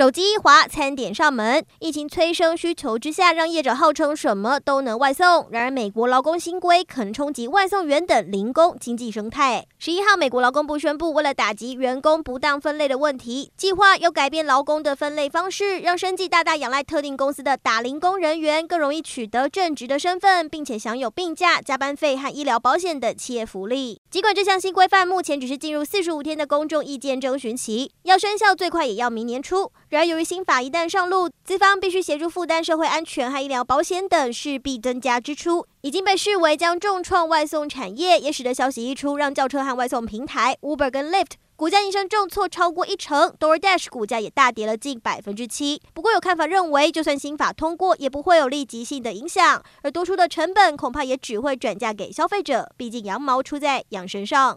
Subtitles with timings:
[0.00, 1.62] 手机一滑，餐点上门。
[1.78, 5.46] 疫情催生需求之下，让业者号称什么都能外送。
[5.50, 9.66] 然而，美国劳工新规可能冲击外送员等零工经济生态。
[9.78, 24.00] 十一号，美国劳工部宣布，为了打击员工不当分类的问题，计划要改变劳工的分类方式，让生计大大仰赖特定公司的打零工人员更容易取得正职的身份，并且享有病假、加班费和医疗保险等企业福利。
[24.10, 29.70] 尽管这项新规范目前只是进入四十五天的公众意见征询期，要生效最快也要明年初。
[29.90, 45.82] 然而，由于新法一旦上路，资方必须协助负担社会安全和医疗保险等，势必增加支出，已经被视为将重创外送产业，也使得消息一出，让轿车和外送平台 Uber 跟 Lyft 股价应声重挫超过一成，DoorDash 股价也大跌了近百分之七。
[45.92, 54.56] 不过有看法认为，就算新法通过，也不会有立即性的影响，而多出的成本恐怕也只会转嫁给消费者，毕竟羊毛出在羊身上。